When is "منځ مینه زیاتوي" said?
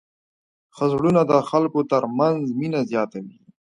2.19-3.37